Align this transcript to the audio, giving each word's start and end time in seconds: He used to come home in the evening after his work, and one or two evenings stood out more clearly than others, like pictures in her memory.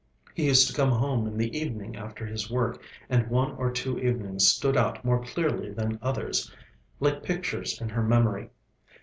He 0.33 0.47
used 0.47 0.67
to 0.67 0.73
come 0.73 0.89
home 0.89 1.27
in 1.27 1.37
the 1.37 1.55
evening 1.55 1.95
after 1.95 2.25
his 2.25 2.49
work, 2.49 2.81
and 3.07 3.27
one 3.27 3.51
or 3.57 3.69
two 3.69 3.99
evenings 3.99 4.47
stood 4.47 4.75
out 4.75 5.05
more 5.05 5.23
clearly 5.23 5.71
than 5.71 5.99
others, 6.01 6.51
like 6.99 7.21
pictures 7.21 7.79
in 7.79 7.89
her 7.89 8.01
memory. 8.01 8.49